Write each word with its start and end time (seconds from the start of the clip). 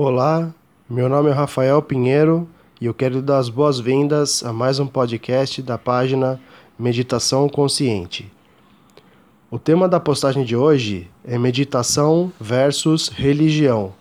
Olá, 0.00 0.54
meu 0.88 1.08
nome 1.08 1.28
é 1.28 1.32
Rafael 1.32 1.82
Pinheiro 1.82 2.48
e 2.80 2.86
eu 2.86 2.94
quero 2.94 3.20
dar 3.20 3.38
as 3.38 3.48
boas-vindas 3.48 4.44
a 4.44 4.52
mais 4.52 4.78
um 4.78 4.86
podcast 4.86 5.60
da 5.60 5.76
página 5.76 6.40
Meditação 6.78 7.48
Consciente. 7.48 8.30
O 9.50 9.58
tema 9.58 9.88
da 9.88 9.98
postagem 9.98 10.44
de 10.44 10.54
hoje 10.54 11.10
é 11.24 11.36
meditação 11.36 12.32
versus 12.40 13.08
religião, 13.08 13.92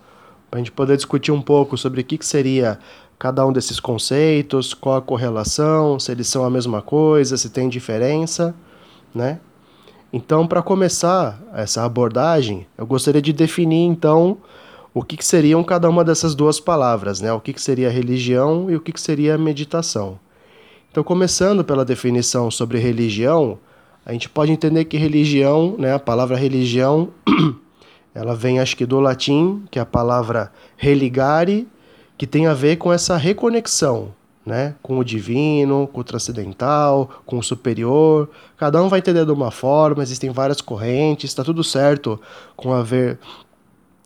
para 0.52 0.60
a 0.60 0.62
gente 0.62 0.72
poder 0.72 0.98
discutir 0.98 1.32
um 1.32 1.42
pouco 1.42 1.76
sobre 1.76 2.02
o 2.02 2.04
que, 2.04 2.20
que 2.20 2.28
seria 2.28 2.78
cada 3.18 3.44
um 3.44 3.52
desses 3.52 3.80
conceitos, 3.80 4.76
qual 4.76 4.98
a 4.98 5.02
correlação, 5.02 6.00
se 6.00 6.12
eles 6.12 6.28
são 6.28 6.46
a 6.46 6.50
mesma 6.52 6.80
coisa, 6.80 7.38
se 7.38 7.50
tem 7.50 7.68
diferença, 7.68 8.54
né? 9.16 9.40
Então, 10.14 10.46
para 10.46 10.62
começar 10.62 11.42
essa 11.56 11.84
abordagem, 11.84 12.68
eu 12.78 12.86
gostaria 12.86 13.20
de 13.20 13.34
definir 13.34 13.88
então 13.88 14.38
o 14.94 15.04
que, 15.04 15.18
que 15.18 15.26
seriam 15.26 15.64
cada 15.64 15.90
uma 15.90 16.04
dessas 16.04 16.34
duas 16.34 16.60
palavras, 16.60 17.22
né? 17.22 17.32
O 17.32 17.40
que, 17.40 17.54
que 17.54 17.62
seria 17.62 17.90
religião 17.90 18.70
e 18.70 18.76
o 18.76 18.82
que, 18.82 18.92
que 18.92 19.02
seria 19.02 19.38
meditação. 19.38 20.20
Então, 20.92 21.04
começando 21.04 21.64
pela 21.64 21.86
definição 21.86 22.50
sobre 22.50 22.80
religião, 22.80 23.60
a 24.06 24.14
gente 24.14 24.30
pode 24.30 24.52
entender 24.52 24.86
que 24.86 24.98
religião, 24.98 25.76
né, 25.78 25.94
a 25.94 26.00
palavra 26.00 26.38
religião, 26.38 27.10
ela 28.16 28.34
vem 28.34 28.60
acho 28.60 28.76
que 28.76 28.86
do 28.86 29.00
latim, 29.00 29.64
que 29.70 29.78
é 29.78 29.82
a 29.82 29.86
palavra 29.86 30.52
religare, 30.76 31.68
que 32.18 32.26
tem 32.26 32.48
a 32.48 32.54
ver 32.54 32.78
com 32.78 32.92
essa 32.92 33.16
reconexão, 33.16 34.14
né, 34.46 34.76
com 34.82 34.98
o 34.98 35.04
divino, 35.04 35.88
com 35.92 36.00
o 36.00 36.04
transcendental, 36.04 37.22
com 37.26 37.38
o 37.38 37.44
superior. 37.44 38.30
Cada 38.56 38.82
um 38.82 38.88
vai 38.88 39.00
entender 39.00 39.26
de 39.26 39.32
uma 39.32 39.52
forma, 39.52 40.02
existem 40.02 40.32
várias 40.32 40.62
correntes, 40.62 41.30
está 41.30 41.44
tudo 41.44 41.64
certo 41.64 42.20
com 42.56 42.74
haver 42.74 43.20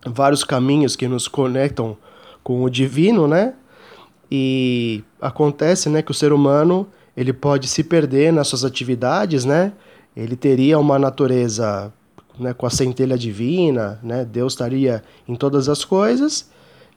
vários 0.05 0.43
caminhos 0.43 0.95
que 0.95 1.07
nos 1.07 1.27
conectam 1.27 1.97
com 2.43 2.63
o 2.63 2.69
divino, 2.69 3.27
né? 3.27 3.53
E 4.31 5.03
acontece, 5.21 5.89
né, 5.89 6.02
que 6.02 6.11
o 6.11 6.13
ser 6.13 6.31
humano 6.31 6.88
ele 7.16 7.33
pode 7.33 7.67
se 7.67 7.83
perder 7.83 8.31
nas 8.31 8.47
suas 8.47 8.63
atividades, 8.63 9.45
né? 9.45 9.73
Ele 10.16 10.35
teria 10.35 10.80
uma 10.80 10.97
natureza 10.97 11.91
né, 12.39 12.53
com 12.53 12.66
a 12.66 12.69
centelha 12.69 13.17
divina, 13.17 13.99
né? 14.02 14.25
Deus 14.25 14.53
estaria 14.53 15.03
em 15.27 15.35
todas 15.35 15.67
as 15.69 15.83
coisas 15.83 16.49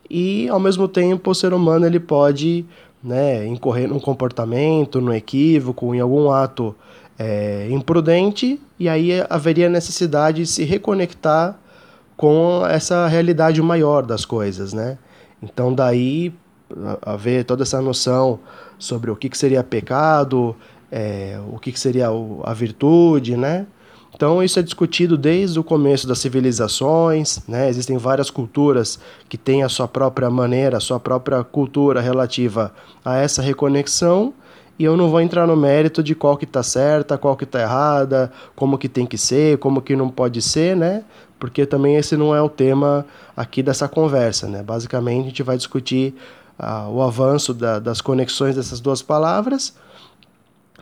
e 0.08 0.48
ao 0.48 0.60
mesmo 0.60 0.86
tempo 0.86 1.30
o 1.30 1.34
ser 1.34 1.52
humano 1.52 1.86
ele 1.86 2.00
pode 2.00 2.64
né, 3.02 3.46
incorrer 3.46 3.88
num 3.88 3.98
comportamento, 3.98 5.00
num 5.00 5.12
equívoco, 5.12 5.94
em 5.94 6.00
algum 6.00 6.30
ato 6.30 6.74
é, 7.18 7.68
imprudente 7.70 8.60
e 8.78 8.88
aí 8.88 9.10
haveria 9.28 9.68
necessidade 9.68 10.42
de 10.42 10.46
se 10.46 10.64
reconectar 10.64 11.58
com 12.16 12.64
essa 12.66 13.06
realidade 13.06 13.60
maior 13.60 14.04
das 14.04 14.24
coisas, 14.24 14.72
né? 14.72 14.98
Então 15.42 15.74
daí 15.74 16.32
haver 17.02 17.44
toda 17.44 17.62
essa 17.62 17.80
noção 17.80 18.40
sobre 18.78 19.10
o 19.10 19.16
que, 19.16 19.28
que 19.28 19.38
seria 19.38 19.62
pecado, 19.62 20.56
é, 20.90 21.38
o 21.52 21.58
que, 21.58 21.72
que 21.72 21.78
seria 21.78 22.08
a 22.42 22.54
virtude, 22.54 23.36
né? 23.36 23.66
Então 24.14 24.42
isso 24.42 24.60
é 24.60 24.62
discutido 24.62 25.18
desde 25.18 25.58
o 25.58 25.64
começo 25.64 26.06
das 26.06 26.18
civilizações, 26.18 27.40
né? 27.48 27.68
Existem 27.68 27.98
várias 27.98 28.30
culturas 28.30 28.98
que 29.28 29.36
têm 29.36 29.64
a 29.64 29.68
sua 29.68 29.88
própria 29.88 30.30
maneira, 30.30 30.76
a 30.76 30.80
sua 30.80 31.00
própria 31.00 31.42
cultura 31.42 32.00
relativa 32.00 32.72
a 33.04 33.16
essa 33.16 33.42
reconexão, 33.42 34.32
e 34.78 34.84
eu 34.84 34.96
não 34.96 35.08
vou 35.08 35.20
entrar 35.20 35.46
no 35.46 35.56
mérito 35.56 36.02
de 36.02 36.14
qual 36.14 36.36
que 36.36 36.44
está 36.44 36.62
certa, 36.62 37.16
qual 37.16 37.36
que 37.36 37.44
está 37.44 37.60
errada, 37.60 38.32
como 38.56 38.76
que 38.76 38.88
tem 38.88 39.06
que 39.06 39.16
ser, 39.16 39.58
como 39.58 39.80
que 39.80 39.94
não 39.94 40.08
pode 40.08 40.42
ser, 40.42 40.76
né? 40.76 41.04
Porque 41.38 41.64
também 41.64 41.96
esse 41.96 42.16
não 42.16 42.34
é 42.34 42.42
o 42.42 42.48
tema 42.48 43.06
aqui 43.36 43.62
dessa 43.62 43.88
conversa, 43.88 44.48
né? 44.48 44.62
Basicamente 44.62 45.20
a 45.20 45.28
gente 45.28 45.42
vai 45.42 45.56
discutir 45.56 46.14
uh, 46.58 46.90
o 46.90 47.02
avanço 47.02 47.54
da, 47.54 47.78
das 47.78 48.00
conexões 48.00 48.56
dessas 48.56 48.80
duas 48.80 49.00
palavras. 49.00 49.74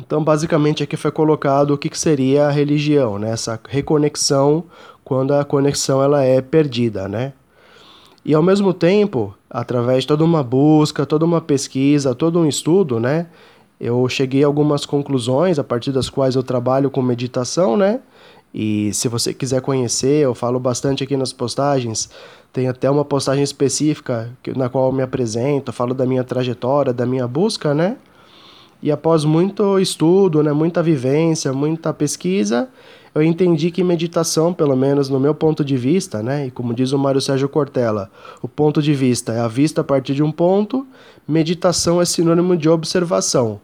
Então, 0.01 0.25
basicamente 0.25 0.83
aqui 0.83 0.97
foi 0.97 1.11
colocado 1.11 1.73
o 1.73 1.79
que, 1.79 1.91
que 1.91 1.98
seria 1.98 2.47
a 2.47 2.51
religião, 2.51 3.19
né? 3.19 3.30
Essa 3.30 3.61
reconexão 3.69 4.64
quando 5.05 5.35
a 5.35 5.45
conexão 5.45 6.03
ela 6.03 6.23
é 6.23 6.41
perdida, 6.41 7.09
né? 7.09 7.35
E 8.24 8.35
ao 8.35 8.42
mesmo 8.42 8.73
tempo, 8.73 9.35
através 9.51 10.05
de 10.05 10.09
toda 10.09 10.24
uma 10.24 10.42
busca, 10.42 11.05
toda 11.05 11.24
uma 11.24 11.41
pesquisa, 11.41 12.14
todo 12.14 12.39
um 12.39 12.47
estudo, 12.47 13.01
né? 13.01 13.27
Eu 13.83 14.09
cheguei 14.09 14.45
a 14.45 14.47
algumas 14.47 14.87
conclusões 14.87 15.59
a 15.59 15.65
partir 15.65 15.91
das 15.91 16.09
quais 16.09 16.37
eu 16.37 16.43
trabalho 16.45 16.89
com 16.89 17.03
meditação, 17.03 17.77
né? 17.77 17.98
E 18.55 18.95
se 18.95 19.09
você 19.09 19.35
quiser 19.35 19.61
conhecer, 19.61 20.23
eu 20.23 20.37
falo 20.37 20.61
bastante 20.61 21.03
aqui 21.03 21.17
nas 21.17 21.33
postagens. 21.33 22.09
Tem 22.53 22.69
até 22.69 22.89
uma 22.89 23.05
postagem 23.05 23.42
específica 23.42 24.31
na 24.55 24.69
qual 24.69 24.87
eu 24.87 24.92
me 24.92 25.03
apresento, 25.03 25.73
falo 25.73 25.95
da 25.95 26.07
minha 26.07 26.23
trajetória, 26.23 26.92
da 26.92 27.05
minha 27.05 27.27
busca, 27.27 27.75
né? 27.75 27.97
E 28.81 28.89
após 28.92 29.25
muito 29.25 29.81
estudo, 29.81 30.45
né, 30.45 30.53
muita 30.53 30.81
vivência, 30.81 31.53
muita 31.53 31.92
pesquisa, 31.92 32.69
eu 33.13 33.23
entendi 33.23 33.73
que 33.73 33.83
meditação, 33.83 34.55
pelo 34.55 34.77
menos 34.77 35.09
no 35.09 35.19
meu 35.19 35.35
ponto 35.35 35.65
de 35.65 35.77
vista, 35.77 36.23
né, 36.23 36.47
e 36.47 36.51
como 36.51 36.73
diz 36.73 36.92
o 36.92 36.98
Mário 36.98 37.21
Sérgio 37.21 37.48
Cortella, 37.48 38.11
o 38.41 38.48
ponto 38.48 38.81
de 38.81 38.95
vista 38.95 39.33
é 39.33 39.41
a 39.41 39.48
vista 39.48 39.81
a 39.81 39.85
partir 39.85 40.15
de 40.15 40.23
um 40.23 40.33
ponto, 40.33 40.87
meditação 41.27 42.01
é 42.01 42.05
sinônimo 42.05 42.57
de 42.57 42.69
observação. 42.69 43.61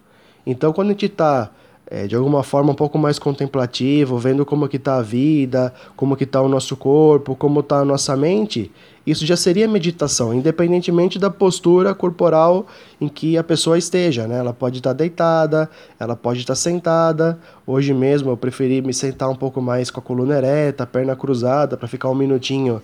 Então, 0.49 0.73
quando 0.73 0.89
a 0.89 0.93
gente 0.93 1.05
está 1.05 1.51
é, 1.91 2.07
de 2.07 2.17
alguma 2.17 2.43
forma 2.43 2.73
um 2.73 2.75
pouco 2.75 2.99
mais 2.99 3.19
contemplativo, 3.19 4.17
vendo 4.19 4.47
como 4.47 4.67
que 4.67 4.77
está 4.77 4.97
a 4.97 5.03
vida, 5.03 5.73
como 5.95 6.17
que 6.17 6.25
está 6.25 6.41
o 6.41 6.49
nosso 6.49 6.75
corpo, 6.75 7.37
como 7.37 7.61
está 7.61 7.81
a 7.81 7.85
nossa 7.85 8.17
mente, 8.17 8.73
isso 9.07 9.27
já 9.27 9.37
seria 9.37 9.69
meditação, 9.69 10.33
independentemente 10.33 11.19
da 11.19 11.29
postura 11.29 11.95
corporal 11.95 12.67
em 12.99 13.09
que 13.09 13.37
a 13.37 13.45
pessoa 13.45 13.77
esteja, 13.77 14.27
né? 14.27 14.39
Ela 14.39 14.55
pode 14.55 14.79
estar 14.79 14.91
tá 14.91 14.95
deitada, 14.95 15.71
ela 16.01 16.17
pode 16.17 16.41
estar 16.41 16.53
tá 16.53 16.57
sentada. 16.57 17.39
Hoje 17.67 17.93
mesmo 17.93 18.31
eu 18.31 18.37
preferi 18.39 18.81
me 18.81 18.95
sentar 18.95 19.29
um 19.29 19.37
pouco 19.37 19.61
mais 19.61 19.91
com 19.91 20.01
a 20.01 20.03
coluna 20.03 20.37
ereta, 20.37 20.87
perna 20.87 21.15
cruzada, 21.15 21.77
para 21.77 21.89
ficar 21.89 22.09
um 22.09 22.15
minutinho 22.15 22.83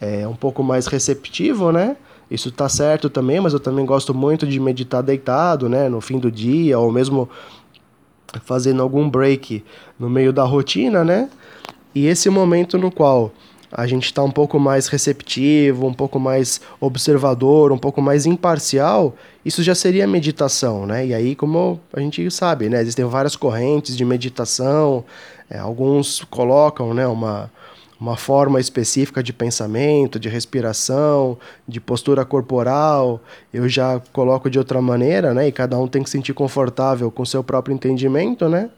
é, 0.00 0.26
um 0.26 0.34
pouco 0.34 0.62
mais 0.62 0.86
receptivo, 0.86 1.72
né? 1.72 1.96
Isso 2.32 2.48
está 2.48 2.66
certo 2.66 3.10
também, 3.10 3.40
mas 3.40 3.52
eu 3.52 3.60
também 3.60 3.84
gosto 3.84 4.14
muito 4.14 4.46
de 4.46 4.58
meditar 4.58 5.02
deitado, 5.02 5.68
né, 5.68 5.86
no 5.88 6.00
fim 6.00 6.18
do 6.18 6.30
dia, 6.30 6.78
ou 6.78 6.90
mesmo 6.90 7.28
fazendo 8.44 8.80
algum 8.80 9.08
break 9.08 9.62
no 9.98 10.08
meio 10.08 10.32
da 10.32 10.42
rotina, 10.42 11.04
né? 11.04 11.28
E 11.94 12.06
esse 12.06 12.30
momento 12.30 12.78
no 12.78 12.90
qual 12.90 13.30
a 13.70 13.86
gente 13.86 14.06
está 14.06 14.22
um 14.22 14.30
pouco 14.30 14.58
mais 14.58 14.88
receptivo, 14.88 15.86
um 15.86 15.92
pouco 15.92 16.18
mais 16.18 16.60
observador, 16.80 17.70
um 17.70 17.78
pouco 17.78 18.00
mais 18.00 18.24
imparcial, 18.24 19.14
isso 19.44 19.62
já 19.62 19.74
seria 19.74 20.06
meditação, 20.06 20.86
né? 20.86 21.06
E 21.06 21.14
aí, 21.14 21.34
como 21.34 21.78
a 21.92 22.00
gente 22.00 22.30
sabe, 22.30 22.70
né, 22.70 22.80
existem 22.80 23.04
várias 23.04 23.36
correntes 23.36 23.94
de 23.94 24.04
meditação, 24.06 25.04
é, 25.50 25.58
alguns 25.58 26.24
colocam, 26.30 26.94
né, 26.94 27.06
uma 27.06 27.50
uma 28.02 28.16
forma 28.16 28.58
específica 28.58 29.22
de 29.22 29.32
pensamento, 29.32 30.18
de 30.18 30.28
respiração, 30.28 31.38
de 31.68 31.80
postura 31.80 32.24
corporal. 32.24 33.20
Eu 33.54 33.68
já 33.68 34.02
coloco 34.12 34.50
de 34.50 34.58
outra 34.58 34.82
maneira, 34.82 35.32
né? 35.32 35.46
E 35.46 35.52
cada 35.52 35.78
um 35.78 35.86
tem 35.86 36.02
que 36.02 36.10
se 36.10 36.18
sentir 36.18 36.34
confortável 36.34 37.12
com 37.12 37.24
seu 37.24 37.44
próprio 37.44 37.72
entendimento, 37.72 38.48
né? 38.48 38.70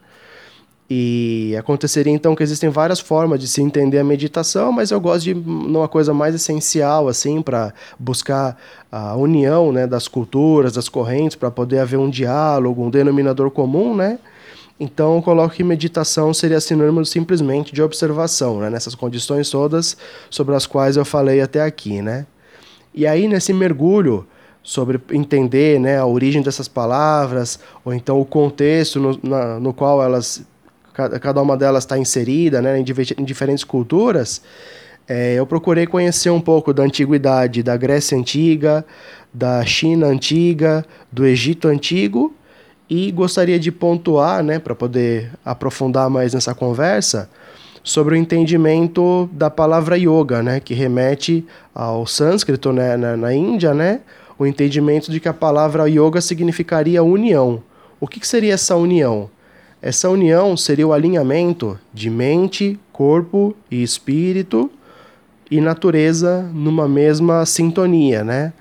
E 0.90 1.56
aconteceria 1.58 2.12
então 2.12 2.34
que 2.34 2.42
existem 2.42 2.68
várias 2.68 3.00
formas 3.00 3.40
de 3.40 3.48
se 3.48 3.62
entender 3.62 3.98
a 3.98 4.04
meditação, 4.04 4.70
mas 4.70 4.90
eu 4.90 5.00
gosto 5.00 5.24
de 5.24 5.32
uma 5.32 5.88
coisa 5.88 6.12
mais 6.12 6.34
essencial 6.34 7.08
assim 7.08 7.40
para 7.40 7.72
buscar 7.98 8.58
a 8.92 9.16
união, 9.16 9.72
né, 9.72 9.86
das 9.86 10.06
culturas, 10.06 10.74
das 10.74 10.90
correntes, 10.90 11.34
para 11.34 11.50
poder 11.50 11.78
haver 11.78 11.96
um 11.96 12.10
diálogo, 12.10 12.84
um 12.84 12.90
denominador 12.90 13.50
comum, 13.50 13.96
né? 13.96 14.18
Então 14.84 15.16
eu 15.16 15.22
coloco 15.22 15.54
que 15.54 15.64
meditação 15.64 16.34
seria 16.34 16.60
sinônimo 16.60 17.04
simplesmente 17.06 17.72
de 17.72 17.80
observação, 17.82 18.60
né? 18.60 18.68
nessas 18.68 18.94
condições 18.94 19.48
todas 19.48 19.96
sobre 20.28 20.54
as 20.54 20.66
quais 20.66 20.98
eu 20.98 21.06
falei 21.06 21.40
até 21.40 21.62
aqui, 21.62 22.02
né? 22.02 22.26
E 22.94 23.06
aí 23.06 23.26
nesse 23.26 23.52
mergulho 23.52 24.26
sobre 24.62 25.00
entender 25.10 25.81
né, 25.81 25.98
a 25.98 26.06
origem 26.06 26.42
dessas 26.42 26.69
palavras, 26.69 27.58
ou 27.84 27.94
então 27.94 28.20
o 28.20 28.25
contexto 28.25 29.00
no, 29.00 29.19
na, 29.22 29.58
no 29.58 29.72
qual 29.72 30.02
elas, 30.02 30.42
cada 30.92 31.40
uma 31.40 31.56
delas 31.56 31.84
está 31.84 31.98
inserida 31.98 32.62
né, 32.62 32.78
em, 32.78 32.84
em 33.19 33.25
diferentes 33.25 33.64
culturas, 33.64 34.42
é, 35.08 35.34
eu 35.34 35.46
procurei 35.46 35.87
conhecer 35.87 36.30
um 36.30 36.40
pouco 36.40 36.72
da 36.72 36.82
antiguidade 36.82 37.62
da 37.62 37.76
Grécia 37.76 38.16
Antiga, 38.16 38.84
da 39.32 39.64
China 39.64 40.06
Antiga, 40.06 40.84
do 41.10 41.26
Egito 41.26 41.69
Antigo 41.69 42.34
e 42.88 43.10
gostaria 43.10 43.58
de 43.58 43.72
pontuar, 43.72 44.42
né, 44.42 44.58
para 44.58 44.75
poder 44.75 45.31
aprofundar 45.44 46.10
mais 46.10 46.34
nessa 46.34 46.54
conversa, 46.54 47.28
sobre 47.82 48.14
o 48.14 48.16
entendimento 48.16 49.28
da 49.32 49.50
palavra 49.50 49.96
yoga, 49.98 50.42
né, 50.42 50.60
que 50.60 50.75
remete 50.75 51.44
ao 51.75 52.06
sânscrito 52.06 52.72
né, 52.72 52.96
na, 52.96 53.16
na 53.16 53.34
Índia, 53.34 53.75
né, 53.75 54.00
o 54.38 54.46
entendimento 54.46 55.10
de 55.10 55.20
que 55.20 55.28
a 55.28 55.34
palavra 55.34 55.88
yoga 55.88 56.20
significaria 56.20 57.02
união. 57.02 57.62
O 58.00 58.06
que, 58.06 58.20
que 58.20 58.26
seria 58.26 58.54
essa 58.54 58.76
união? 58.76 59.30
Essa 59.80 60.08
união 60.08 60.56
seria 60.56 60.87
o 60.87 60.92
alinhamento 60.92 61.78
de 61.92 62.08
mente, 62.08 62.78
corpo 62.90 63.54
e 63.70 63.82
espírito 63.82 64.70
e 65.50 65.60
natureza 65.60 66.48
numa 66.54 66.88
mesma 66.88 67.44
sintonia, 67.44 68.25
né? 68.25 68.52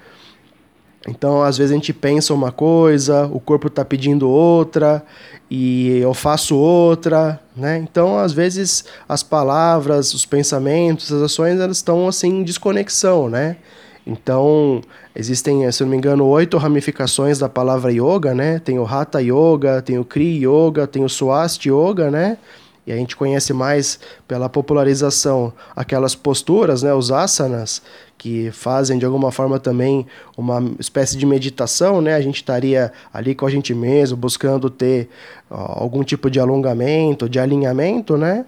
Então, 1.08 1.44
às 1.44 1.58
vezes 1.58 1.72
a 1.72 1.76
gente 1.76 1.92
pensa 1.92 2.34
uma 2.34 2.52
coisa, 2.52 3.26
o 3.28 3.40
corpo 3.40 3.68
está 3.68 3.84
pedindo 3.84 4.30
outra 4.30 5.04
e 5.52 5.98
eu 5.98 6.14
faço 6.14 6.56
outra, 6.56 7.40
né? 7.56 7.78
Então, 7.78 8.18
às 8.18 8.32
vezes 8.32 8.86
as 9.08 9.22
palavras, 9.22 10.14
os 10.14 10.26
pensamentos, 10.26 11.12
as 11.12 11.22
ações, 11.22 11.60
elas 11.60 11.78
estão 11.78 12.08
assim 12.08 12.40
em 12.40 12.44
desconexão, 12.44 13.30
né? 13.30 13.58
Então, 14.06 14.82
existem, 15.16 15.70
se 15.72 15.84
não 15.84 15.90
me 15.90 15.98
engano, 15.98 16.26
oito 16.26 16.58
ramificações 16.58 17.40
da 17.40 17.48
palavra 17.48 17.92
yoga, 17.92 18.34
né? 18.34 18.60
Tem 18.60 18.80
o 18.80 18.86
Hatha 18.86 19.22
Yoga, 19.22 19.82
tem 19.82 19.98
o 19.98 20.06
Kri 20.06 20.46
Yoga, 20.46 20.88
tem 20.88 21.04
o 21.04 21.10
Swast 21.10 21.66
Yoga, 21.68 22.12
né? 22.12 22.38
E 22.86 22.92
a 22.92 22.96
gente 22.96 23.16
conhece 23.16 23.54
mais 23.54 24.00
pela 24.28 24.50
popularização 24.50 25.54
aquelas 25.76 26.16
posturas, 26.16 26.84
né, 26.84 26.94
os 26.94 27.12
asanas, 27.12 27.82
que 28.18 28.52
fazem 28.52 28.98
de 28.98 29.06
alguma 29.06 29.32
forma 29.32 29.60
também 29.60 30.06
uma 30.38 30.64
espécie 30.80 31.18
de 31.18 31.26
meditação, 31.26 32.02
né? 32.02 32.16
A 32.16 32.22
gente 32.22 32.38
estaria 32.38 32.92
ali 33.14 33.36
com 33.36 33.46
a 33.46 33.50
gente 33.50 33.74
mesmo, 33.74 34.16
buscando 34.16 34.70
ter 34.70 35.10
ó, 35.50 35.82
algum 35.84 36.04
tipo 36.04 36.30
de 36.30 36.40
alongamento, 36.40 37.28
de 37.28 37.40
alinhamento, 37.40 38.16
né? 38.16 38.46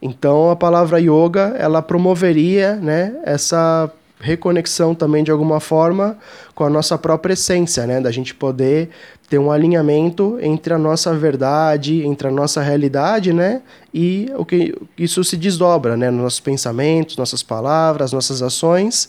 Então 0.00 0.50
a 0.50 0.56
palavra 0.56 0.98
yoga, 0.98 1.54
ela 1.58 1.82
promoveria, 1.82 2.76
né, 2.76 3.14
essa 3.24 3.92
reconexão 4.20 4.94
também 4.94 5.24
de 5.24 5.30
alguma 5.30 5.58
forma 5.58 6.16
com 6.54 6.64
a 6.64 6.70
nossa 6.70 6.98
própria 6.98 7.32
essência, 7.32 7.86
né? 7.86 8.00
Da 8.00 8.10
gente 8.10 8.34
poder 8.34 8.90
ter 9.28 9.38
um 9.38 9.50
alinhamento 9.50 10.38
entre 10.42 10.74
a 10.74 10.78
nossa 10.78 11.14
verdade, 11.14 12.04
entre 12.04 12.28
a 12.28 12.30
nossa 12.30 12.60
realidade, 12.60 13.32
né? 13.32 13.62
E 13.92 14.30
o 14.36 14.44
que 14.44 14.74
isso 14.98 15.24
se 15.24 15.36
desdobra, 15.36 15.96
né? 15.96 16.10
Nos 16.10 16.22
nossos 16.22 16.40
pensamentos, 16.40 17.16
nossas 17.16 17.42
palavras, 17.42 18.12
nossas 18.12 18.42
ações. 18.42 19.08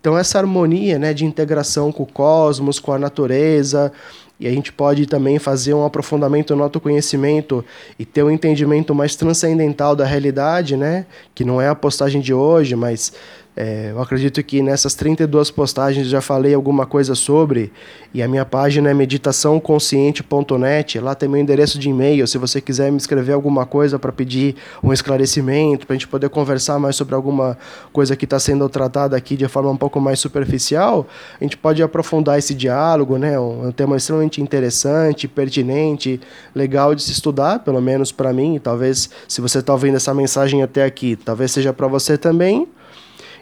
Então 0.00 0.16
essa 0.16 0.38
harmonia, 0.38 0.98
né, 0.98 1.12
de 1.12 1.26
integração 1.26 1.92
com 1.92 2.04
o 2.04 2.06
cosmos, 2.06 2.78
com 2.78 2.90
a 2.92 2.98
natureza, 2.98 3.92
e 4.40 4.48
a 4.48 4.50
gente 4.50 4.72
pode 4.72 5.04
também 5.04 5.38
fazer 5.38 5.74
um 5.74 5.84
aprofundamento 5.84 6.56
no 6.56 6.62
autoconhecimento 6.62 7.62
e 7.98 8.06
ter 8.06 8.22
um 8.22 8.30
entendimento 8.30 8.94
mais 8.94 9.14
transcendental 9.14 9.94
da 9.94 10.06
realidade, 10.06 10.78
né? 10.78 11.04
Que 11.34 11.44
não 11.44 11.60
é 11.60 11.68
a 11.68 11.74
postagem 11.74 12.22
de 12.22 12.32
hoje, 12.32 12.74
mas 12.74 13.12
é, 13.56 13.90
eu 13.90 14.00
acredito 14.00 14.40
que 14.42 14.62
nessas 14.62 14.94
32 14.94 15.50
postagens 15.50 16.06
já 16.06 16.20
falei 16.20 16.54
alguma 16.54 16.86
coisa 16.86 17.16
sobre, 17.16 17.72
e 18.14 18.22
a 18.22 18.28
minha 18.28 18.44
página 18.44 18.90
é 18.90 18.94
meditaçãoconsciente.net. 18.94 21.00
Lá 21.00 21.14
tem 21.14 21.28
meu 21.28 21.40
endereço 21.40 21.78
de 21.78 21.90
e-mail. 21.90 22.26
Se 22.26 22.38
você 22.38 22.60
quiser 22.60 22.90
me 22.90 22.96
escrever 22.96 23.32
alguma 23.32 23.64
coisa 23.66 23.98
para 23.98 24.10
pedir 24.12 24.56
um 24.82 24.92
esclarecimento, 24.92 25.86
para 25.86 25.94
a 25.94 25.98
gente 25.98 26.08
poder 26.08 26.28
conversar 26.28 26.78
mais 26.78 26.96
sobre 26.96 27.14
alguma 27.14 27.56
coisa 27.92 28.16
que 28.16 28.24
está 28.24 28.38
sendo 28.38 28.68
tratada 28.68 29.16
aqui 29.16 29.36
de 29.36 29.48
forma 29.48 29.70
um 29.70 29.76
pouco 29.76 30.00
mais 30.00 30.20
superficial, 30.20 31.06
a 31.40 31.44
gente 31.44 31.56
pode 31.56 31.82
aprofundar 31.82 32.38
esse 32.38 32.54
diálogo, 32.54 33.18
né? 33.18 33.38
Um, 33.38 33.68
um 33.68 33.72
tema 33.72 33.96
extremamente 33.96 34.40
interessante, 34.40 35.28
pertinente, 35.28 36.20
legal 36.54 36.94
de 36.94 37.02
se 37.02 37.12
estudar, 37.12 37.58
pelo 37.60 37.80
menos 37.80 38.12
para 38.12 38.32
mim. 38.32 38.60
Talvez, 38.62 39.10
se 39.28 39.40
você 39.40 39.58
está 39.58 39.72
ouvindo 39.72 39.96
essa 39.96 40.14
mensagem 40.14 40.62
até 40.62 40.84
aqui, 40.84 41.16
talvez 41.16 41.50
seja 41.50 41.72
para 41.72 41.88
você 41.88 42.16
também. 42.16 42.68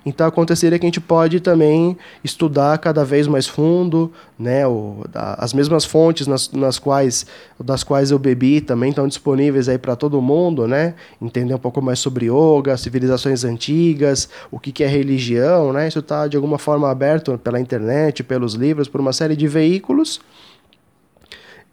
Então 0.08 0.26
aconteceria 0.26 0.78
que 0.78 0.86
a 0.86 0.88
gente 0.88 1.02
pode 1.02 1.38
também 1.38 1.96
estudar 2.24 2.78
cada 2.78 3.04
vez 3.04 3.26
mais 3.26 3.46
fundo, 3.46 4.10
né? 4.38 4.66
O, 4.66 5.04
as 5.14 5.52
mesmas 5.52 5.84
fontes 5.84 6.26
nas, 6.26 6.50
nas 6.50 6.78
quais, 6.78 7.26
das 7.62 7.84
quais 7.84 8.10
eu 8.10 8.18
bebi 8.18 8.62
também 8.62 8.88
estão 8.88 9.06
disponíveis 9.06 9.68
aí 9.68 9.76
para 9.76 9.94
todo 9.94 10.20
mundo, 10.22 10.66
né? 10.66 10.94
Entender 11.20 11.54
um 11.54 11.58
pouco 11.58 11.82
mais 11.82 11.98
sobre 11.98 12.26
yoga, 12.26 12.76
civilizações 12.78 13.44
antigas, 13.44 14.30
o 14.50 14.58
que, 14.58 14.72
que 14.72 14.82
é 14.82 14.86
religião, 14.86 15.74
né? 15.74 15.86
Isso 15.86 15.98
está 15.98 16.26
de 16.26 16.36
alguma 16.36 16.58
forma 16.58 16.90
aberto 16.90 17.36
pela 17.36 17.60
internet, 17.60 18.24
pelos 18.24 18.54
livros, 18.54 18.88
por 18.88 19.02
uma 19.02 19.12
série 19.12 19.36
de 19.36 19.46
veículos. 19.46 20.20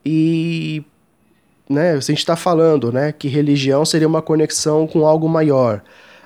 E 0.06 0.84
né, 1.70 1.94
a 1.94 2.00
gente 2.00 2.20
está 2.20 2.36
falando 2.36 2.92
né, 2.92 3.12
que 3.12 3.30
religião 3.30 3.86
seria 3.86 4.08
uma 4.08 4.22
conexão 4.22 4.86
com 4.86 5.08
algo 5.08 5.28
maior. 5.30 5.82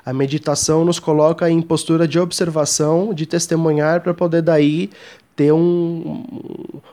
A 0.09 0.13
meditação 0.13 0.83
nos 0.83 0.97
coloca 0.97 1.47
em 1.51 1.61
postura 1.61 2.07
de 2.07 2.19
observação, 2.19 3.13
de 3.13 3.27
testemunhar, 3.27 4.01
para 4.01 4.11
poder 4.11 4.41
daí 4.41 4.89
ter 5.35 5.51
um, 5.51 6.23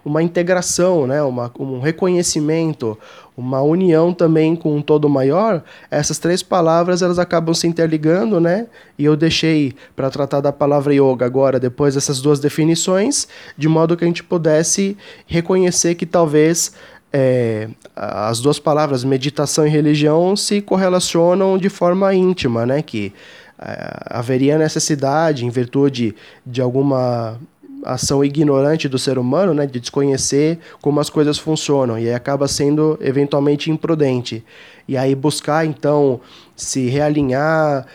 uma 0.05 0.23
integração, 0.23 1.07
né? 1.07 1.23
uma, 1.23 1.51
um 1.59 1.81
reconhecimento, 1.81 2.97
uma 3.35 3.63
união 3.63 4.13
também 4.13 4.55
com 4.55 4.77
um 4.77 4.83
todo 4.83 5.09
maior, 5.09 5.65
essas 5.91 6.19
três 6.19 6.43
palavras 6.43 7.01
elas 7.01 7.19
acabam 7.19 7.55
se 7.55 7.67
interligando, 7.67 8.39
né? 8.39 8.67
E 8.99 9.05
eu 9.07 9.17
deixei 9.17 9.75
para 9.97 10.11
tratar 10.11 10.43
da 10.43 10.53
palavra 10.53 10.95
yoga 10.95 11.25
agora, 11.25 11.59
depois 11.59 11.95
dessas 11.95 12.21
duas 12.21 12.39
definições, 12.39 13.27
de 13.57 13.67
modo 13.67 13.97
que 13.97 14.05
a 14.05 14.07
gente 14.07 14.23
pudesse 14.23 14.95
reconhecer 15.27 15.95
que 15.95 16.05
talvez 16.05 16.75
é, 17.19 17.71
as 17.97 18.41
duas 18.41 18.59
palavras 18.59 19.03
meditação 19.03 19.67
e 19.67 19.71
religião 19.71 20.37
se 20.37 20.61
correlacionam 20.61 21.57
de 21.57 21.71
forma 21.71 22.15
íntima, 22.15 22.67
né? 22.67 22.83
Que 22.83 23.11
é, 23.59 24.01
haveria 24.11 24.59
necessidade, 24.59 25.47
em 25.47 25.49
virtude 25.49 26.15
de 26.45 26.61
alguma 26.61 27.41
ação 27.83 28.23
ignorante 28.23 28.87
do 28.87 28.99
ser 28.99 29.17
humano, 29.17 29.55
né, 29.55 29.65
de 29.65 29.79
desconhecer 29.79 30.59
como 30.83 30.99
as 30.99 31.09
coisas 31.09 31.39
funcionam 31.39 31.97
e 31.97 32.09
aí 32.09 32.15
acaba 32.15 32.49
sendo 32.49 32.99
eventualmente 33.01 33.71
imprudente. 33.71 34.45
E 34.89 34.97
aí 34.97 35.15
buscar 35.15 35.65
então 35.65 36.21
se 36.57 36.89
realinhar, 36.89 37.87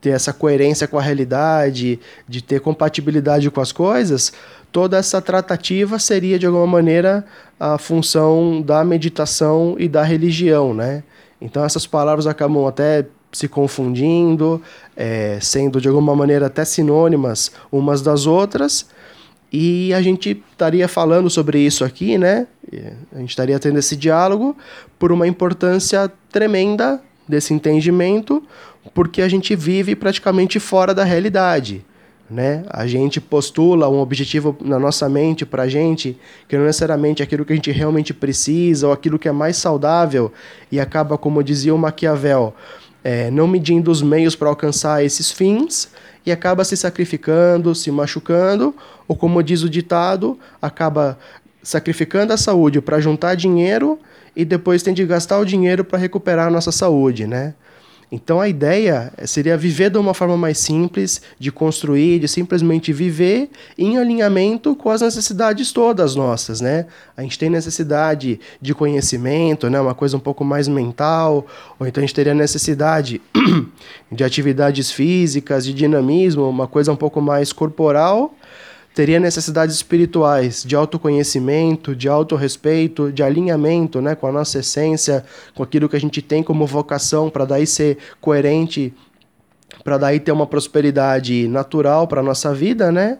ter 0.00 0.10
essa 0.10 0.32
coerência 0.32 0.86
com 0.86 0.98
a 0.98 1.02
realidade, 1.02 1.98
de 2.28 2.42
ter 2.42 2.60
compatibilidade 2.60 3.50
com 3.50 3.60
as 3.60 3.72
coisas, 3.72 4.32
toda 4.72 4.96
essa 4.96 5.20
tratativa 5.20 5.98
seria 5.98 6.38
de 6.38 6.46
alguma 6.46 6.66
maneira 6.66 7.24
a 7.58 7.78
função 7.78 8.62
da 8.62 8.84
meditação 8.84 9.76
e 9.78 9.88
da 9.88 10.02
religião, 10.02 10.72
né? 10.72 11.02
Então 11.40 11.64
essas 11.64 11.86
palavras 11.86 12.26
acabam 12.26 12.66
até 12.66 13.06
se 13.32 13.48
confundindo, 13.48 14.60
é, 14.96 15.38
sendo 15.40 15.80
de 15.80 15.88
alguma 15.88 16.14
maneira 16.16 16.46
até 16.46 16.64
sinônimas 16.64 17.52
umas 17.70 18.02
das 18.02 18.26
outras, 18.26 18.86
e 19.52 19.92
a 19.94 20.02
gente 20.02 20.42
estaria 20.52 20.86
falando 20.86 21.28
sobre 21.28 21.58
isso 21.58 21.84
aqui, 21.84 22.16
né? 22.16 22.46
A 23.12 23.18
gente 23.18 23.30
estaria 23.30 23.58
tendo 23.58 23.78
esse 23.78 23.96
diálogo 23.96 24.56
por 24.98 25.10
uma 25.10 25.26
importância 25.26 26.10
tremenda 26.30 27.00
desse 27.28 27.52
entendimento, 27.52 28.42
porque 28.94 29.22
a 29.22 29.28
gente 29.28 29.56
vive 29.56 29.96
praticamente 29.96 30.60
fora 30.60 30.94
da 30.94 31.02
realidade 31.02 31.84
né? 32.30 32.62
A 32.70 32.86
gente 32.86 33.20
postula 33.20 33.88
um 33.88 33.98
objetivo 33.98 34.56
na 34.60 34.78
nossa 34.78 35.08
mente 35.08 35.44
para 35.44 35.64
a 35.64 35.68
gente 35.68 36.16
que 36.46 36.56
não 36.56 36.64
necessariamente 36.64 37.22
é 37.22 37.24
aquilo 37.24 37.44
que 37.44 37.52
a 37.52 37.56
gente 37.56 37.72
realmente 37.72 38.14
precisa 38.14 38.86
ou 38.86 38.92
aquilo 38.92 39.18
que 39.18 39.28
é 39.28 39.32
mais 39.32 39.56
saudável 39.56 40.32
e 40.70 40.78
acaba, 40.78 41.18
como 41.18 41.42
dizia 41.42 41.74
o 41.74 41.78
Maquiavel, 41.78 42.54
é, 43.02 43.30
não 43.30 43.48
medindo 43.48 43.90
os 43.90 44.00
meios 44.00 44.36
para 44.36 44.48
alcançar 44.48 45.04
esses 45.04 45.30
fins 45.30 45.90
e 46.24 46.30
acaba 46.30 46.64
se 46.64 46.76
sacrificando, 46.76 47.74
se 47.74 47.90
machucando, 47.90 48.74
ou 49.08 49.16
como 49.16 49.42
diz 49.42 49.62
o 49.62 49.70
ditado, 49.70 50.38
acaba 50.60 51.18
sacrificando 51.62 52.32
a 52.32 52.36
saúde 52.36 52.80
para 52.80 53.00
juntar 53.00 53.34
dinheiro 53.34 53.98
e 54.36 54.44
depois 54.44 54.82
tem 54.82 54.94
de 54.94 55.04
gastar 55.04 55.38
o 55.38 55.44
dinheiro 55.44 55.84
para 55.84 55.98
recuperar 55.98 56.46
a 56.46 56.50
nossa 56.50 56.70
saúde, 56.70 57.26
né? 57.26 57.54
Então 58.12 58.40
a 58.40 58.48
ideia 58.48 59.12
seria 59.24 59.56
viver 59.56 59.88
de 59.88 59.96
uma 59.96 60.12
forma 60.12 60.36
mais 60.36 60.58
simples, 60.58 61.22
de 61.38 61.52
construir, 61.52 62.18
de 62.18 62.26
simplesmente 62.26 62.92
viver 62.92 63.48
em 63.78 63.98
alinhamento 63.98 64.74
com 64.74 64.90
as 64.90 65.00
necessidades 65.00 65.70
todas 65.70 66.16
nossas, 66.16 66.60
né? 66.60 66.86
A 67.16 67.22
gente 67.22 67.38
tem 67.38 67.48
necessidade 67.48 68.40
de 68.60 68.74
conhecimento, 68.74 69.70
né? 69.70 69.80
Uma 69.80 69.94
coisa 69.94 70.16
um 70.16 70.20
pouco 70.20 70.44
mais 70.44 70.66
mental, 70.66 71.46
ou 71.78 71.86
então 71.86 72.02
a 72.02 72.06
gente 72.06 72.14
teria 72.14 72.34
necessidade 72.34 73.20
de 74.10 74.24
atividades 74.24 74.90
físicas, 74.90 75.64
de 75.64 75.72
dinamismo, 75.72 76.48
uma 76.48 76.66
coisa 76.66 76.92
um 76.92 76.96
pouco 76.96 77.20
mais 77.20 77.52
corporal, 77.52 78.34
teria 78.94 79.20
necessidades 79.20 79.76
espirituais 79.76 80.64
de 80.64 80.74
autoconhecimento, 80.74 81.94
de 81.94 82.08
autorrespeito, 82.08 83.12
de 83.12 83.22
alinhamento 83.22 84.00
né, 84.00 84.14
com 84.14 84.26
a 84.26 84.32
nossa 84.32 84.58
essência, 84.58 85.24
com 85.54 85.62
aquilo 85.62 85.88
que 85.88 85.96
a 85.96 86.00
gente 86.00 86.20
tem 86.20 86.42
como 86.42 86.66
vocação, 86.66 87.30
para 87.30 87.44
daí 87.44 87.66
ser 87.66 87.98
coerente, 88.20 88.92
para 89.84 89.96
daí 89.96 90.18
ter 90.18 90.32
uma 90.32 90.46
prosperidade 90.46 91.46
natural 91.48 92.06
para 92.06 92.20
a 92.20 92.24
nossa 92.24 92.52
vida, 92.52 92.90
né? 92.90 93.18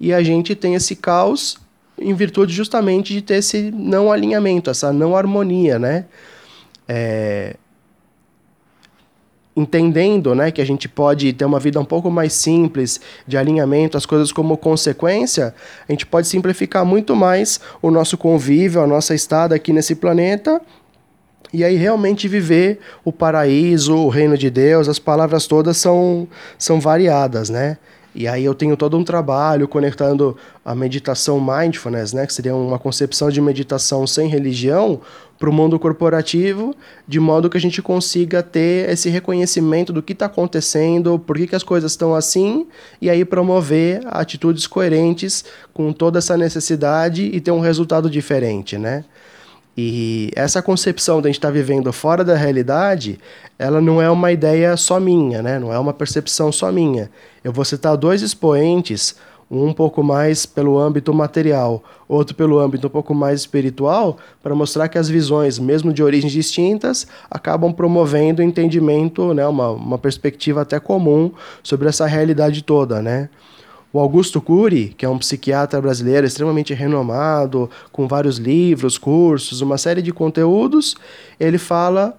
E 0.00 0.12
a 0.12 0.22
gente 0.22 0.54
tem 0.54 0.74
esse 0.74 0.96
caos 0.96 1.58
em 1.98 2.14
virtude 2.14 2.52
justamente 2.52 3.12
de 3.12 3.22
ter 3.22 3.34
esse 3.34 3.70
não 3.70 4.10
alinhamento, 4.10 4.70
essa 4.70 4.92
não 4.92 5.14
harmonia, 5.14 5.78
né? 5.78 6.06
É, 6.88 7.56
entendendo 9.54 10.34
né, 10.34 10.50
que 10.50 10.60
a 10.60 10.64
gente 10.64 10.88
pode 10.88 11.32
ter 11.32 11.44
uma 11.44 11.60
vida 11.60 11.78
um 11.78 11.84
pouco 11.84 12.10
mais 12.10 12.32
simples, 12.32 13.00
de 13.26 13.36
alinhamento, 13.36 13.96
as 13.96 14.06
coisas 14.06 14.32
como 14.32 14.56
consequência, 14.56 15.54
a 15.88 15.92
gente 15.92 16.06
pode 16.06 16.26
simplificar 16.26 16.84
muito 16.84 17.14
mais 17.14 17.60
o 17.80 17.90
nosso 17.90 18.16
convívio, 18.16 18.80
a 18.80 18.86
nossa 18.86 19.14
estada 19.14 19.54
aqui 19.54 19.72
nesse 19.72 19.94
planeta 19.94 20.60
e 21.52 21.62
aí 21.62 21.76
realmente 21.76 22.26
viver 22.26 22.78
o 23.04 23.12
paraíso, 23.12 23.94
o 23.94 24.08
reino 24.08 24.38
de 24.38 24.48
Deus, 24.48 24.88
as 24.88 24.98
palavras 24.98 25.46
todas 25.46 25.76
são, 25.76 26.26
são 26.56 26.80
variadas, 26.80 27.50
né? 27.50 27.76
E 28.14 28.28
aí 28.28 28.44
eu 28.44 28.54
tenho 28.54 28.76
todo 28.76 28.96
um 28.96 29.04
trabalho 29.04 29.66
conectando 29.66 30.36
a 30.64 30.74
meditação 30.74 31.40
mindfulness, 31.40 32.12
né, 32.12 32.26
que 32.26 32.34
seria 32.34 32.54
uma 32.54 32.78
concepção 32.78 33.30
de 33.30 33.40
meditação 33.40 34.06
sem 34.06 34.28
religião, 34.28 35.00
para 35.42 35.50
o 35.50 35.52
mundo 35.52 35.76
corporativo, 35.76 36.72
de 37.08 37.18
modo 37.18 37.50
que 37.50 37.56
a 37.56 37.60
gente 37.60 37.82
consiga 37.82 38.44
ter 38.44 38.88
esse 38.88 39.10
reconhecimento 39.10 39.92
do 39.92 40.00
que 40.00 40.12
está 40.12 40.26
acontecendo, 40.26 41.18
por 41.18 41.36
que, 41.36 41.48
que 41.48 41.56
as 41.56 41.64
coisas 41.64 41.90
estão 41.90 42.14
assim, 42.14 42.64
e 43.00 43.10
aí 43.10 43.24
promover 43.24 44.02
atitudes 44.06 44.68
coerentes 44.68 45.44
com 45.74 45.92
toda 45.92 46.20
essa 46.20 46.36
necessidade 46.36 47.24
e 47.24 47.40
ter 47.40 47.50
um 47.50 47.58
resultado 47.58 48.08
diferente, 48.08 48.78
né? 48.78 49.04
E 49.76 50.30
essa 50.36 50.60
concepção 50.60 51.20
de 51.20 51.28
a 51.28 51.30
gente 51.30 51.38
estar 51.38 51.48
tá 51.48 51.52
vivendo 51.52 51.90
fora 51.92 52.22
da 52.22 52.36
realidade, 52.36 53.18
ela 53.58 53.80
não 53.80 54.02
é 54.02 54.10
uma 54.10 54.30
ideia 54.30 54.76
só 54.76 55.00
minha, 55.00 55.42
né? 55.42 55.58
não 55.58 55.72
é 55.72 55.78
uma 55.78 55.94
percepção 55.94 56.52
só 56.52 56.70
minha. 56.70 57.10
Eu 57.42 57.52
vou 57.52 57.64
citar 57.64 57.96
dois 57.96 58.20
expoentes, 58.20 59.16
um 59.50 59.68
um 59.68 59.72
pouco 59.72 60.02
mais 60.02 60.44
pelo 60.44 60.78
âmbito 60.78 61.12
material, 61.14 61.82
outro 62.06 62.34
pelo 62.34 62.58
âmbito 62.58 62.86
um 62.86 62.90
pouco 62.90 63.14
mais 63.14 63.40
espiritual, 63.40 64.18
para 64.42 64.54
mostrar 64.54 64.88
que 64.88 64.98
as 64.98 65.08
visões, 65.08 65.58
mesmo 65.58 65.92
de 65.92 66.02
origens 66.02 66.32
distintas, 66.32 67.06
acabam 67.30 67.72
promovendo 67.72 68.42
entendimento, 68.42 69.32
né? 69.32 69.46
uma, 69.46 69.70
uma 69.70 69.98
perspectiva 69.98 70.62
até 70.62 70.78
comum 70.78 71.32
sobre 71.62 71.88
essa 71.88 72.06
realidade 72.06 72.62
toda. 72.62 73.00
Né? 73.00 73.30
O 73.92 73.98
Augusto 73.98 74.40
Cury, 74.40 74.94
que 74.96 75.04
é 75.04 75.08
um 75.08 75.18
psiquiatra 75.18 75.80
brasileiro 75.80 76.26
extremamente 76.26 76.72
renomado, 76.72 77.68
com 77.90 78.08
vários 78.08 78.38
livros, 78.38 78.96
cursos, 78.96 79.60
uma 79.60 79.76
série 79.76 80.00
de 80.00 80.12
conteúdos, 80.12 80.96
ele 81.38 81.58
fala 81.58 82.16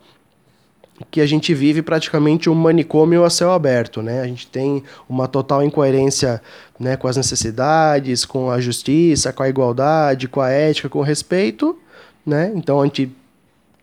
que 1.10 1.20
a 1.20 1.26
gente 1.26 1.54
vive 1.54 1.82
praticamente 1.82 2.50
um 2.50 2.54
manicômio 2.54 3.24
a 3.24 3.30
céu 3.30 3.52
aberto, 3.52 4.02
né? 4.02 4.22
A 4.22 4.28
gente 4.28 4.46
tem 4.48 4.84
uma 5.10 5.28
total 5.28 5.64
incoerência, 5.64 6.42
né, 6.80 6.96
com 6.96 7.08
as 7.08 7.18
necessidades, 7.18 8.26
com 8.26 8.52
a 8.52 8.62
justiça, 8.62 9.34
com 9.34 9.42
a 9.42 9.50
igualdade, 9.50 10.28
com 10.28 10.40
a 10.40 10.50
ética, 10.50 10.90
com 10.90 11.00
o 11.00 11.04
respeito, 11.04 11.78
né? 12.24 12.52
Então 12.56 12.82
a 12.82 12.86
gente 12.86 13.12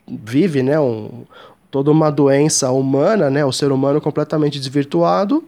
vive, 0.07 0.63
né, 0.63 0.79
um, 0.79 1.25
toda 1.71 1.91
uma 1.91 2.11
doença 2.11 2.71
humana, 2.71 3.29
né, 3.29 3.45
o 3.45 3.53
ser 3.53 3.73
humano 3.73 4.01
completamente 4.01 4.59
desvirtuado, 4.59 5.45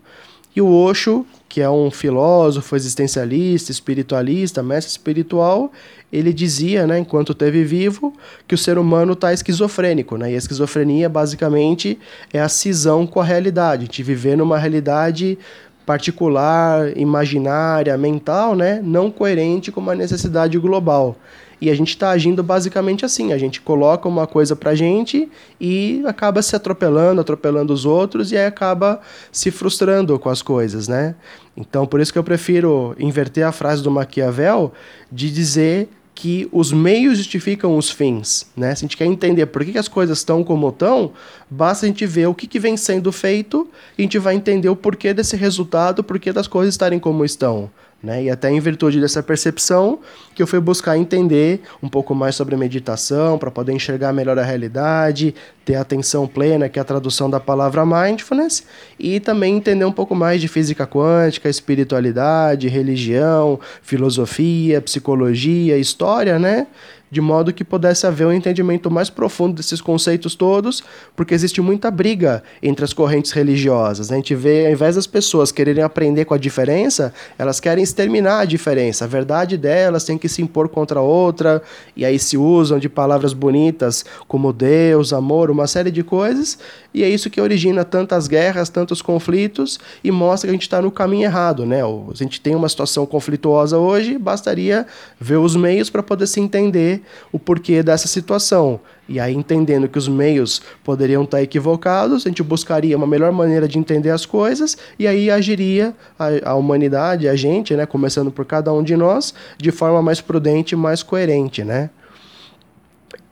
e 0.55 0.61
o 0.61 0.73
Osho 0.73 1.25
que 1.53 1.61
é 1.61 1.69
um 1.69 1.91
filósofo 1.91 2.75
existencialista, 2.75 3.71
espiritualista, 3.71 4.63
mestre 4.63 4.91
espiritual, 4.91 5.71
ele 6.11 6.33
dizia, 6.33 6.87
né, 6.87 6.99
enquanto 6.99 7.33
esteve 7.33 7.63
vivo, 7.63 8.15
que 8.49 8.55
o 8.55 8.59
ser 8.59 8.79
humano 8.79 9.13
está 9.13 9.35
esquizofrênico, 9.35 10.17
né? 10.17 10.33
E 10.33 10.35
a 10.35 10.39
esquizofrenia 10.39 11.11
basicamente 11.11 11.99
é 12.33 12.41
a 12.41 12.49
cisão 12.49 13.07
com 13.07 13.21
a 13.21 13.25
realidade, 13.25 13.87
de 13.87 14.03
viver 14.03 14.35
numa 14.35 14.57
realidade 14.57 15.39
particular, 15.85 16.97
imaginária, 16.97 17.99
mental, 17.99 18.57
né, 18.57 18.81
não 18.83 19.11
coerente 19.11 19.71
com 19.71 19.79
uma 19.79 19.95
necessidade 19.95 20.57
global. 20.57 21.19
E 21.63 21.71
a 21.71 21.77
gente 21.77 21.91
está 21.91 22.11
agindo 22.11 22.43
basicamente 22.43 23.05
assim: 23.05 23.33
a 23.33 23.39
gente 23.39 23.61
coloca 23.61 24.09
uma 24.09 24.27
coisa 24.27 24.57
para 24.57 24.75
gente 24.75 25.31
e 25.61 26.03
acaba 26.05 26.43
se 26.43 26.57
atropelando, 26.57 27.21
atropelando 27.21 27.73
os 27.73 27.85
outros 27.85 28.33
e 28.33 28.37
aí 28.37 28.47
acaba 28.47 29.01
se 29.31 29.49
frustrando 29.53 30.19
com 30.19 30.29
as 30.29 30.43
coisas, 30.43 30.89
né? 30.89 31.15
Então, 31.57 31.87
por 31.87 32.01
isso 32.01 32.13
que 32.13 32.19
eu 32.19 32.25
prefiro 32.25 32.97
inverter 32.99 33.47
a 33.47 33.53
frase 33.53 33.81
do 33.81 33.93
Maquiavel 33.93 34.73
de 35.11 35.31
dizer 35.31 35.89
que 36.17 36.49
os 36.51 36.73
meios 36.73 37.19
justificam 37.19 37.77
os 37.77 37.89
fins, 37.89 38.51
né? 38.57 38.75
Se 38.75 38.85
a 38.85 38.87
gente 38.89 38.97
quer 38.97 39.07
entender 39.07 39.47
por 39.47 39.65
que, 39.65 39.79
as 39.79 39.87
coisas 39.87 40.19
estão 40.19 40.43
como 40.43 40.69
estão, 40.69 41.13
basta 41.49 41.87
a 41.87 41.89
gente 41.89 42.05
ver 42.07 42.27
o 42.27 42.35
que, 42.35 42.49
que 42.49 42.59
vem 42.59 42.77
sendo 42.77 43.13
feito 43.13 43.69
e 43.97 44.03
a 44.03 44.05
gente 44.05 44.19
vai 44.19 44.35
entender 44.35 44.69
o 44.69 44.75
porquê 44.75 45.15
desse 45.15 45.37
resultado, 45.37 46.01
o 46.01 46.05
porquê 46.05 46.33
das 46.33 46.49
coisas 46.49 46.75
estarem 46.75 46.99
como 46.99 47.25
estão. 47.25 47.71
Né? 48.03 48.25
E 48.25 48.31
até 48.31 48.51
em 48.51 48.59
virtude 48.59 49.01
dessa 49.01 49.23
percepção 49.23 50.01
que 50.35 50.43
eu 50.43 50.47
fui 50.47 50.59
buscar 50.59 50.99
entender 50.99 51.61
um 51.83 51.89
pouco 51.89 52.15
mais 52.15 52.35
sobre 52.35 52.57
meditação, 52.57 53.39
para 53.39 53.51
poder 53.51 53.73
enxergar 53.73 54.13
melhor 54.13 54.39
a 54.39 54.43
realidade, 54.43 55.35
ter 55.65 55.77
atenção 55.77 56.27
plena, 56.27 56.69
que 56.69 56.79
é 56.79 56.83
a 56.83 56.85
tradução 56.85 57.29
da 57.31 57.41
palavra 57.41 57.85
mindfulness, 57.87 58.65
e 58.99 59.21
também 59.21 59.57
entender 59.57 59.85
um 59.85 59.93
pouco 59.93 60.15
mais 60.15 60.41
de 60.41 60.49
física 60.49 60.87
quântica, 60.87 61.49
espiritualidade, 61.49 62.69
religião, 62.69 63.59
filosofia, 63.83 64.81
psicologia, 64.81 65.79
história, 65.79 66.39
né? 66.39 66.67
de 67.13 67.21
modo 67.21 67.53
que 67.53 67.63
pudesse 67.63 68.07
haver 68.07 68.27
um 68.27 68.33
entendimento 68.33 68.91
mais 68.91 69.11
profundo 69.11 69.55
desses 69.55 69.83
conceitos 69.83 70.35
todos, 70.35 70.83
porque 71.15 71.35
existe 71.35 71.61
muita 71.61 71.91
briga 71.91 72.43
entre 72.63 72.87
as 72.87 72.95
correntes 72.95 73.33
religiosas. 73.33 74.09
Né? 74.09 74.17
A 74.17 74.19
gente 74.19 74.35
vê, 74.35 74.65
ao 74.65 74.73
invés 74.73 74.97
das 74.97 75.07
pessoas 75.07 75.53
quererem 75.53 75.85
aprender 75.85 76.25
com 76.25 76.33
a 76.33 76.39
diferença, 76.39 77.13
elas 77.39 77.61
querem 77.61 77.85
exterminar 77.85 78.41
a 78.41 78.45
diferença. 78.47 79.05
A 79.05 79.09
verdade 79.09 79.59
delas 79.59 80.05
tem 80.05 80.17
que 80.17 80.27
se 80.27 80.41
impor 80.41 80.71
contra 80.71 81.01
a 81.01 81.03
outra, 81.03 81.61
e 81.95 82.03
aí 82.03 82.19
se 82.19 82.39
usam 82.39 82.79
de 82.79 82.89
palavras 82.89 83.35
bonitas 83.35 84.07
como 84.27 84.51
Deus, 84.51 85.13
amor, 85.13 85.51
uma 85.53 85.67
série 85.67 85.91
de 85.91 86.03
coisas, 86.03 86.59
e 86.93 87.03
é 87.03 87.09
isso 87.09 87.31
que 87.31 87.41
origina 87.41 87.85
tantas 87.85 88.27
guerras, 88.27 88.69
tantos 88.69 89.01
conflitos, 89.01 89.79
e 90.03 90.11
mostra 90.11 90.49
que 90.49 90.51
a 90.51 90.55
gente 90.55 90.63
está 90.63 90.83
no 90.83 90.91
caminho 90.91 91.25
errado. 91.25 91.65
Né? 91.65 91.83
A 91.83 92.15
gente 92.15 92.41
tem 92.41 92.55
uma 92.55 92.69
situação 92.69 93.07
conflituosa 93.07 93.79
hoje, 93.79 94.19
bastaria 94.19 94.87
ver 95.21 95.37
os 95.37 95.55
meios 95.57 95.91
para 95.91 96.03
poder 96.03 96.27
se 96.27 96.41
entender 96.41 97.03
o 97.31 97.39
porquê 97.39 97.83
dessa 97.83 98.09
situação. 98.09 98.81
E 99.09 99.19
aí, 99.19 99.35
entendendo 99.35 99.89
que 99.89 99.99
os 99.99 100.09
meios 100.09 100.63
poderiam 100.83 101.25
estar 101.25 101.43
equivocados, 101.43 102.25
a 102.25 102.29
gente 102.29 102.43
buscaria 102.43 102.97
uma 102.97 103.07
melhor 103.07 103.33
maneira 103.33 103.67
de 103.67 103.79
entender 103.79 104.11
as 104.11 104.25
coisas 104.25 104.79
e 104.99 105.07
aí 105.07 105.31
agiria 105.31 105.95
a, 106.19 106.51
a 106.53 106.55
humanidade, 106.55 107.29
a 107.29 107.35
gente, 107.35 107.75
né, 107.75 107.85
começando 107.85 108.31
por 108.31 108.45
cada 108.45 108.73
um 108.73 108.83
de 108.83 108.97
nós, 108.97 109.35
de 109.59 109.71
forma 109.71 110.01
mais 110.01 110.21
prudente 110.21 110.77
mais 110.77 111.03
coerente, 111.03 111.65
né? 111.65 111.91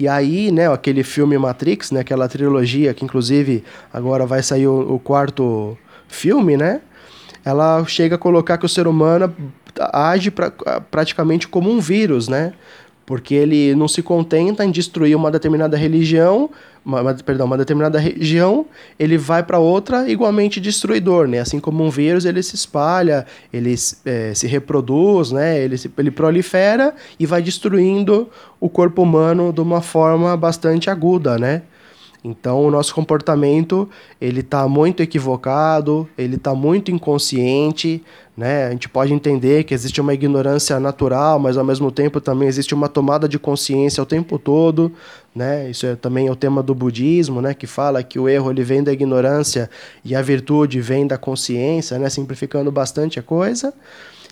E 0.00 0.08
aí, 0.08 0.50
né, 0.50 0.66
aquele 0.72 1.02
filme 1.02 1.36
Matrix, 1.36 1.90
né, 1.90 2.00
aquela 2.00 2.26
trilogia 2.26 2.94
que 2.94 3.04
inclusive 3.04 3.62
agora 3.92 4.24
vai 4.24 4.42
sair 4.42 4.66
o, 4.66 4.94
o 4.94 4.98
quarto 4.98 5.76
filme, 6.08 6.56
né? 6.56 6.80
Ela 7.44 7.84
chega 7.84 8.14
a 8.14 8.18
colocar 8.18 8.56
que 8.56 8.64
o 8.64 8.68
ser 8.68 8.86
humano 8.86 9.30
age 9.92 10.30
pra, 10.30 10.50
praticamente 10.90 11.46
como 11.46 11.70
um 11.70 11.80
vírus, 11.80 12.28
né? 12.28 12.54
Porque 13.10 13.34
ele 13.34 13.74
não 13.74 13.88
se 13.88 14.04
contenta 14.04 14.64
em 14.64 14.70
destruir 14.70 15.16
uma 15.16 15.32
determinada 15.32 15.76
religião, 15.76 16.48
uma, 16.84 17.12
perdão, 17.12 17.44
uma 17.44 17.58
determinada 17.58 17.98
região, 17.98 18.64
ele 18.96 19.18
vai 19.18 19.42
para 19.42 19.58
outra 19.58 20.08
igualmente 20.08 20.60
destruidor, 20.60 21.26
né? 21.26 21.40
Assim 21.40 21.58
como 21.58 21.82
um 21.82 21.90
vírus, 21.90 22.24
ele 22.24 22.40
se 22.40 22.54
espalha, 22.54 23.26
ele 23.52 23.74
é, 24.04 24.32
se 24.32 24.46
reproduz, 24.46 25.32
né? 25.32 25.58
Ele, 25.58 25.76
se, 25.76 25.90
ele 25.98 26.12
prolifera 26.12 26.94
e 27.18 27.26
vai 27.26 27.42
destruindo 27.42 28.28
o 28.60 28.68
corpo 28.68 29.02
humano 29.02 29.52
de 29.52 29.60
uma 29.60 29.82
forma 29.82 30.36
bastante 30.36 30.88
aguda, 30.88 31.36
né? 31.36 31.62
Então 32.22 32.64
o 32.64 32.70
nosso 32.70 32.94
comportamento 32.94 33.88
ele 34.20 34.40
está 34.40 34.68
muito 34.68 35.02
equivocado, 35.02 36.08
ele 36.18 36.36
está 36.36 36.54
muito 36.54 36.90
inconsciente, 36.90 38.02
né? 38.36 38.66
A 38.66 38.70
gente 38.70 38.88
pode 38.88 39.12
entender 39.12 39.64
que 39.64 39.72
existe 39.72 40.00
uma 40.00 40.12
ignorância 40.12 40.78
natural, 40.78 41.38
mas 41.38 41.56
ao 41.56 41.64
mesmo 41.64 41.90
tempo 41.90 42.20
também 42.20 42.46
existe 42.46 42.74
uma 42.74 42.88
tomada 42.88 43.28
de 43.28 43.38
consciência 43.38 44.02
o 44.02 44.06
tempo 44.06 44.38
todo, 44.38 44.92
né? 45.34 45.70
Isso 45.70 45.86
é 45.86 45.96
também 45.96 46.26
é 46.26 46.30
o 46.30 46.36
tema 46.36 46.62
do 46.62 46.74
budismo, 46.74 47.40
né? 47.40 47.54
Que 47.54 47.66
fala 47.66 48.02
que 48.02 48.18
o 48.18 48.28
erro 48.28 48.50
ele 48.50 48.62
vem 48.62 48.82
da 48.82 48.92
ignorância 48.92 49.70
e 50.04 50.14
a 50.14 50.20
virtude 50.20 50.80
vem 50.80 51.06
da 51.06 51.16
consciência, 51.16 51.98
né? 51.98 52.10
Simplificando 52.10 52.70
bastante 52.70 53.18
a 53.18 53.22
coisa. 53.22 53.72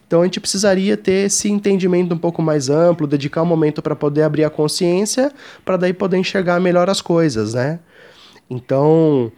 Então 0.08 0.22
a 0.22 0.24
gente 0.24 0.40
precisaria 0.40 0.96
ter 0.96 1.26
esse 1.26 1.50
entendimento 1.50 2.14
um 2.14 2.18
pouco 2.18 2.40
mais 2.40 2.70
amplo, 2.70 3.06
dedicar 3.06 3.42
um 3.42 3.46
momento 3.46 3.82
para 3.82 3.94
poder 3.94 4.22
abrir 4.22 4.42
a 4.42 4.50
consciência, 4.50 5.30
para 5.66 5.76
daí 5.76 5.92
poder 5.92 6.16
enxergar 6.16 6.58
melhor 6.58 6.88
as 6.88 7.02
coisas, 7.02 7.52
né? 7.52 7.78
Então, 8.48 9.30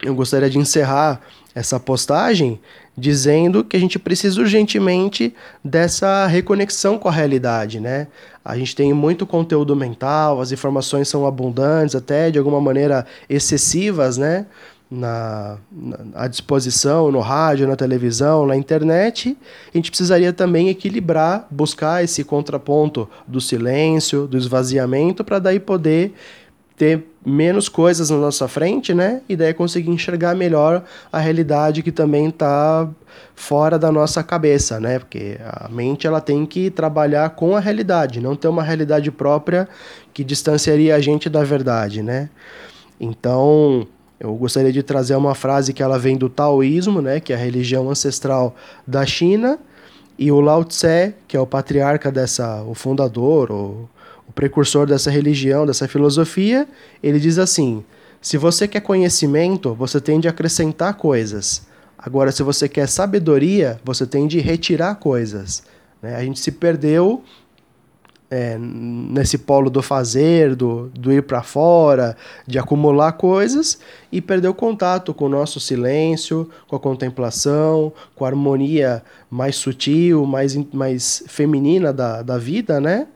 eu 0.00 0.14
gostaria 0.14 0.48
de 0.48 0.56
encerrar 0.56 1.20
essa 1.52 1.80
postagem 1.80 2.60
dizendo 2.96 3.64
que 3.64 3.76
a 3.76 3.80
gente 3.80 3.98
precisa 3.98 4.40
urgentemente 4.40 5.34
dessa 5.64 6.26
reconexão 6.28 6.96
com 6.96 7.08
a 7.08 7.12
realidade, 7.12 7.80
né? 7.80 8.06
A 8.44 8.56
gente 8.56 8.76
tem 8.76 8.92
muito 8.92 9.26
conteúdo 9.26 9.74
mental, 9.74 10.40
as 10.40 10.52
informações 10.52 11.08
são 11.08 11.26
abundantes, 11.26 11.96
até 11.96 12.30
de 12.30 12.38
alguma 12.38 12.60
maneira 12.60 13.04
excessivas, 13.28 14.16
né? 14.16 14.46
Na, 14.90 15.58
na, 15.70 15.98
à 16.14 16.28
disposição 16.28 17.10
no 17.12 17.20
rádio, 17.20 17.68
na 17.68 17.76
televisão, 17.76 18.46
na 18.46 18.56
internet, 18.56 19.36
a 19.72 19.76
gente 19.76 19.90
precisaria 19.90 20.32
também 20.32 20.68
equilibrar, 20.68 21.46
buscar 21.50 22.02
esse 22.02 22.24
contraponto 22.24 23.08
do 23.26 23.40
silêncio, 23.40 24.26
do 24.26 24.38
esvaziamento, 24.38 25.22
para 25.22 25.38
daí 25.38 25.60
poder 25.60 26.14
ter 26.76 27.04
menos 27.26 27.68
coisas 27.68 28.08
na 28.08 28.16
nossa 28.16 28.46
frente, 28.46 28.94
né? 28.94 29.20
E 29.28 29.36
daí 29.36 29.52
conseguir 29.52 29.90
enxergar 29.90 30.34
melhor 30.34 30.84
a 31.12 31.18
realidade 31.18 31.82
que 31.82 31.90
também 31.90 32.28
está 32.28 32.88
fora 33.34 33.78
da 33.78 33.90
nossa 33.90 34.22
cabeça, 34.22 34.78
né? 34.78 35.00
Porque 35.00 35.36
a 35.44 35.68
mente 35.68 36.06
ela 36.06 36.20
tem 36.20 36.46
que 36.46 36.70
trabalhar 36.70 37.30
com 37.30 37.56
a 37.56 37.60
realidade, 37.60 38.20
não 38.20 38.36
ter 38.36 38.48
uma 38.48 38.62
realidade 38.62 39.10
própria 39.10 39.68
que 40.14 40.22
distanciaria 40.22 40.94
a 40.94 41.00
gente 41.00 41.28
da 41.28 41.42
verdade, 41.42 42.00
né? 42.00 42.30
Então, 43.00 43.86
eu 44.20 44.34
gostaria 44.34 44.72
de 44.72 44.82
trazer 44.82 45.14
uma 45.14 45.34
frase 45.34 45.72
que 45.72 45.82
ela 45.82 45.98
vem 45.98 46.16
do 46.16 46.28
taoísmo, 46.28 47.00
né, 47.00 47.20
que 47.20 47.32
é 47.32 47.36
a 47.36 47.38
religião 47.38 47.88
ancestral 47.90 48.54
da 48.86 49.06
China, 49.06 49.58
e 50.18 50.32
o 50.32 50.40
Lao 50.40 50.64
Tse, 50.64 51.14
que 51.28 51.36
é 51.36 51.40
o 51.40 51.46
patriarca 51.46 52.10
dessa, 52.10 52.62
o 52.64 52.74
fundador, 52.74 53.52
o, 53.52 53.88
o 54.28 54.32
precursor 54.32 54.86
dessa 54.86 55.10
religião, 55.10 55.64
dessa 55.64 55.86
filosofia, 55.86 56.66
ele 57.00 57.20
diz 57.20 57.38
assim: 57.38 57.84
se 58.20 58.36
você 58.36 58.66
quer 58.66 58.80
conhecimento, 58.80 59.74
você 59.74 60.00
tem 60.00 60.18
de 60.18 60.26
acrescentar 60.26 60.94
coisas. 60.94 61.66
Agora, 61.96 62.32
se 62.32 62.42
você 62.42 62.68
quer 62.68 62.88
sabedoria, 62.88 63.80
você 63.84 64.06
tem 64.06 64.26
de 64.26 64.40
retirar 64.40 64.96
coisas. 64.96 65.62
Né? 66.02 66.16
A 66.16 66.22
gente 66.22 66.40
se 66.40 66.50
perdeu 66.50 67.22
é, 68.30 68.58
nesse 68.58 69.38
polo 69.38 69.70
do 69.70 69.82
fazer, 69.82 70.54
do, 70.54 70.90
do 70.94 71.12
ir 71.12 71.22
para 71.22 71.42
fora, 71.42 72.16
de 72.46 72.58
acumular 72.58 73.12
coisas 73.12 73.78
e 74.12 74.20
perder 74.20 74.48
o 74.48 74.54
contato 74.54 75.14
com 75.14 75.24
o 75.24 75.28
nosso 75.28 75.58
silêncio, 75.58 76.48
com 76.66 76.76
a 76.76 76.80
contemplação, 76.80 77.92
com 78.14 78.24
a 78.24 78.28
harmonia 78.28 79.02
mais 79.30 79.56
sutil, 79.56 80.26
mais, 80.26 80.56
mais 80.72 81.22
feminina 81.26 81.92
da, 81.92 82.22
da 82.22 82.38
vida, 82.38 82.80
né? 82.80 83.06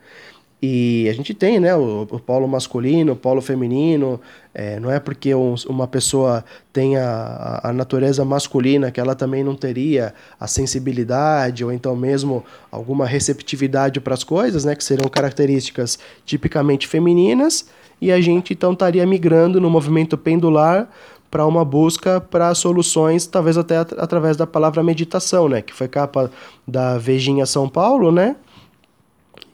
E 0.64 1.08
a 1.08 1.12
gente 1.12 1.34
tem 1.34 1.58
né, 1.58 1.74
o, 1.74 2.02
o 2.02 2.20
polo 2.20 2.46
masculino, 2.46 3.14
o 3.14 3.16
polo 3.16 3.40
feminino. 3.40 4.20
É, 4.54 4.78
não 4.78 4.92
é 4.92 5.00
porque 5.00 5.34
um, 5.34 5.56
uma 5.68 5.88
pessoa 5.88 6.44
tem 6.72 6.96
a, 6.96 7.60
a 7.64 7.72
natureza 7.72 8.24
masculina 8.24 8.92
que 8.92 9.00
ela 9.00 9.16
também 9.16 9.42
não 9.42 9.56
teria 9.56 10.14
a 10.38 10.46
sensibilidade 10.46 11.64
ou 11.64 11.72
então 11.72 11.96
mesmo 11.96 12.44
alguma 12.70 13.06
receptividade 13.06 14.00
para 14.00 14.14
as 14.14 14.22
coisas, 14.22 14.64
né, 14.64 14.76
que 14.76 14.84
seriam 14.84 15.08
características 15.08 15.98
tipicamente 16.24 16.86
femininas. 16.86 17.68
E 18.00 18.12
a 18.12 18.20
gente 18.20 18.52
então 18.52 18.72
estaria 18.72 19.04
migrando 19.04 19.60
no 19.60 19.68
movimento 19.68 20.16
pendular 20.16 20.88
para 21.28 21.44
uma 21.44 21.64
busca 21.64 22.20
para 22.20 22.54
soluções, 22.54 23.26
talvez 23.26 23.58
até 23.58 23.78
at 23.78 23.92
através 23.98 24.36
da 24.36 24.46
palavra 24.46 24.82
meditação, 24.82 25.48
né, 25.48 25.60
que 25.60 25.72
foi 25.72 25.88
capa 25.88 26.30
da 26.68 26.98
Vejinha 26.98 27.46
São 27.46 27.68
Paulo, 27.68 28.12
né? 28.12 28.36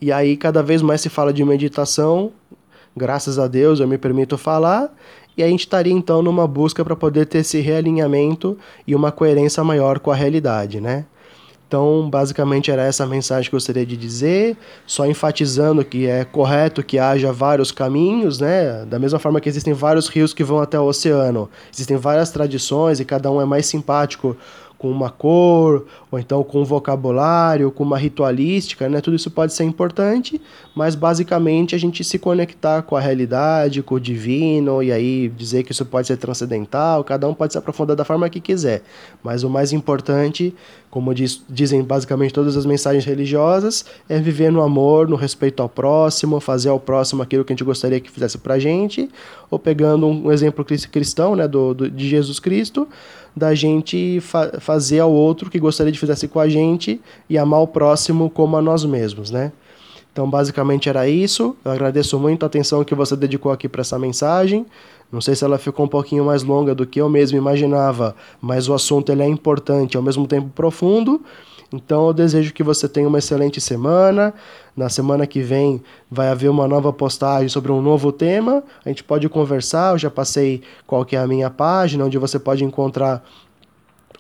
E 0.01 0.13
aí 0.13 0.37
cada 0.37 0.63
vez 0.63 0.81
mais 0.81 1.01
se 1.01 1.09
fala 1.09 1.33
de 1.33 1.45
meditação, 1.45 2.33
graças 2.97 3.39
a 3.39 3.47
Deus 3.47 3.81
eu 3.81 3.89
me 3.89 3.99
permito 3.99 4.39
falar, 4.39 4.95
e 5.37 5.43
a 5.43 5.49
gente 5.49 5.61
estaria 5.61 5.93
então 5.93 6.23
numa 6.23 6.47
busca 6.47 6.85
para 6.85 6.97
poder 6.97 7.27
ter 7.27 7.39
esse 7.39 7.61
realinhamento 7.61 8.59
e 8.87 8.95
uma 8.95 9.13
coerência 9.13 9.63
maior 9.63 10.01
com 10.01 10.11
a 10.11 10.15
realidade, 10.15 10.81
né? 10.81 11.05
Então, 11.69 12.09
basicamente 12.09 12.71
era 12.71 12.83
essa 12.83 13.05
a 13.05 13.07
mensagem 13.07 13.51
que 13.51 13.55
eu 13.55 13.59
gostaria 13.59 13.85
de 13.85 13.95
dizer, 13.95 14.57
só 14.87 15.07
enfatizando 15.07 15.85
que 15.85 16.07
é 16.07 16.25
correto 16.25 16.83
que 16.83 16.99
haja 16.99 17.31
vários 17.31 17.71
caminhos, 17.71 18.41
né? 18.41 18.87
Da 18.87 18.99
mesma 18.99 19.19
forma 19.19 19.39
que 19.39 19.51
existem 19.51 19.75
vários 19.75 20.09
rios 20.09 20.33
que 20.33 20.43
vão 20.43 20.61
até 20.61 20.81
o 20.81 20.85
oceano, 20.85 21.51
existem 21.71 21.99
várias 21.99 22.31
tradições 22.31 23.01
e 23.01 23.05
cada 23.05 23.31
um 23.31 23.39
é 23.39 23.45
mais 23.45 23.67
simpático 23.67 24.35
com 24.79 24.89
uma 24.89 25.11
cor, 25.11 25.87
ou 26.11 26.19
então 26.19 26.43
com 26.45 26.61
um 26.63 26.65
vocabulário, 26.65 27.71
com 27.71 27.83
uma 27.83 27.99
ritualística, 27.99 28.89
né? 28.89 29.01
Tudo 29.01 29.17
isso 29.17 29.29
pode 29.29 29.53
ser 29.53 29.65
importante, 29.65 30.41
mas 30.75 30.95
basicamente 30.95 31.75
a 31.75 31.79
gente 31.79 32.05
se 32.05 32.17
conectar 32.17 32.83
com 32.83 32.95
a 32.95 33.01
realidade, 33.01 33.83
com 33.83 33.97
o 33.97 34.01
divino, 34.01 34.81
e 34.81 34.93
aí 34.93 35.29
dizer 35.29 35.65
que 35.65 35.73
isso 35.73 35.85
pode 35.85 36.07
ser 36.07 36.17
transcendental, 36.17 37.03
cada 37.03 37.29
um 37.29 37.35
pode 37.35 37.53
se 37.53 37.59
aprofundar 37.59 37.97
da 37.97 38.05
forma 38.05 38.31
que 38.31 38.41
quiser. 38.41 38.83
Mas 39.21 39.43
o 39.43 39.51
mais 39.51 39.73
importante, 39.73 40.55
como 40.89 41.13
diz, 41.13 41.43
dizem 41.51 41.83
basicamente 41.83 42.33
todas 42.33 42.57
as 42.57 42.65
mensagens 42.65 43.05
religiosas, 43.05 43.85
é 44.09 44.21
viver 44.21 44.53
no 44.53 44.63
amor, 44.63 45.09
no 45.09 45.17
respeito 45.17 45.61
ao 45.61 45.69
próximo, 45.69 46.39
fazer 46.39 46.69
ao 46.69 46.79
próximo 46.79 47.21
aquilo 47.21 47.45
que 47.45 47.53
a 47.53 47.55
gente 47.57 47.65
gostaria 47.65 47.99
que 47.99 48.11
fizesse 48.11 48.39
pra 48.39 48.61
gente, 48.61 49.09
ou 49.51 49.59
pegando 49.59 50.07
um 50.07 50.31
exemplo 50.31 50.65
cristão, 50.65 51.35
né, 51.35 51.49
do, 51.49 51.75
do 51.75 51.91
de 51.91 52.09
Jesus 52.09 52.39
Cristo, 52.39 52.87
da 53.39 53.55
gente 53.55 54.21
fa 54.21 54.61
fazer 54.61 55.01
ao 55.01 55.13
outro 55.13 55.49
que 55.49 55.59
gostaria 55.59 55.93
de 55.93 55.99
fizesse 55.99 56.29
com 56.29 56.41
a 56.41 56.49
gente 56.49 57.01
e 57.31 57.39
amar 57.39 57.61
o 57.61 57.67
próximo 57.67 58.29
como 58.29 58.57
a 58.57 58.63
nós 58.63 58.85
mesmos, 58.85 59.31
né? 59.31 59.53
Então, 60.13 60.29
basicamente 60.29 60.89
era 60.89 61.09
isso. 61.09 61.57
Eu 61.65 61.71
agradeço 61.71 62.19
muito 62.19 62.43
a 62.43 62.47
atenção 62.47 62.83
que 62.83 62.95
você 62.95 63.15
dedicou 63.15 63.53
aqui 63.53 63.69
para 63.69 63.83
essa 63.83 63.99
mensagem. 63.99 64.67
Não 65.13 65.21
sei 65.21 65.35
se 65.37 65.45
ela 65.45 65.59
ficou 65.59 65.87
um 65.87 65.89
pouquinho 65.89 66.25
mais 66.25 66.43
longa 66.43 66.75
do 66.75 66.85
que 66.85 67.01
eu 67.01 67.09
mesmo 67.09 67.39
imaginava, 67.39 68.17
mas 68.41 68.69
o 68.69 68.75
assunto 68.75 69.13
ele 69.13 69.23
é 69.23 69.29
importante, 69.29 69.97
ao 69.97 70.03
mesmo 70.03 70.27
tempo 70.27 70.51
profundo. 70.55 71.23
Então 71.73 72.07
eu 72.07 72.15
desejo 72.15 72.53
que 72.53 72.63
você 72.63 72.89
tenha 72.89 73.07
uma 73.07 73.19
excelente 73.19 73.61
semana. 73.61 74.33
Na 74.77 74.89
semana 74.89 75.27
que 75.27 75.41
vem 75.41 75.83
vai 76.11 76.29
haver 76.29 76.49
uma 76.49 76.67
nova 76.67 76.93
postagem 76.93 77.49
sobre 77.49 77.71
um 77.71 77.83
novo 77.83 78.11
tema. 78.11 78.63
A 78.85 78.89
gente 78.89 79.05
pode 79.05 79.29
conversar. 79.29 79.93
Eu 79.93 79.99
já 79.99 80.11
passei 80.11 80.63
qual 80.87 81.05
que 81.05 81.15
é 81.15 81.19
a 81.19 81.27
minha 81.27 81.51
página, 81.51 82.05
onde 82.05 82.17
você 82.17 82.39
pode 82.39 82.65
encontrar 82.65 83.23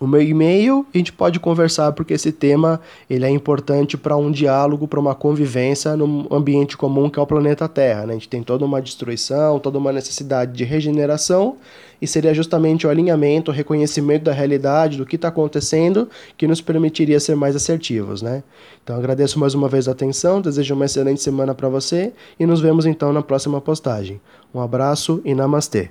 o 0.00 0.06
meu 0.06 0.22
e-mail, 0.22 0.86
a 0.94 0.98
gente 0.98 1.12
pode 1.12 1.40
conversar 1.40 1.92
porque 1.92 2.14
esse 2.14 2.30
tema 2.30 2.80
ele 3.10 3.24
é 3.24 3.30
importante 3.30 3.96
para 3.96 4.16
um 4.16 4.30
diálogo, 4.30 4.86
para 4.86 5.00
uma 5.00 5.14
convivência 5.14 5.96
num 5.96 6.26
ambiente 6.30 6.76
comum 6.76 7.10
que 7.10 7.18
é 7.18 7.22
o 7.22 7.26
planeta 7.26 7.68
Terra. 7.68 8.06
Né? 8.06 8.12
A 8.12 8.14
gente 8.14 8.28
tem 8.28 8.42
toda 8.42 8.64
uma 8.64 8.80
destruição, 8.80 9.58
toda 9.58 9.76
uma 9.76 9.92
necessidade 9.92 10.52
de 10.52 10.62
regeneração 10.62 11.56
e 12.00 12.06
seria 12.06 12.32
justamente 12.32 12.86
o 12.86 12.90
alinhamento, 12.90 13.50
o 13.50 13.54
reconhecimento 13.54 14.22
da 14.22 14.32
realidade, 14.32 14.98
do 14.98 15.04
que 15.04 15.16
está 15.16 15.28
acontecendo, 15.28 16.08
que 16.36 16.46
nos 16.46 16.60
permitiria 16.60 17.18
ser 17.18 17.34
mais 17.34 17.56
assertivos. 17.56 18.22
Né? 18.22 18.44
Então 18.84 18.96
agradeço 18.96 19.38
mais 19.40 19.52
uma 19.52 19.68
vez 19.68 19.88
a 19.88 19.92
atenção, 19.92 20.40
desejo 20.40 20.74
uma 20.74 20.84
excelente 20.84 21.20
semana 21.20 21.56
para 21.56 21.68
você 21.68 22.12
e 22.38 22.46
nos 22.46 22.60
vemos 22.60 22.86
então 22.86 23.12
na 23.12 23.22
próxima 23.22 23.60
postagem. 23.60 24.20
Um 24.54 24.60
abraço 24.60 25.20
e 25.24 25.34
namastê! 25.34 25.90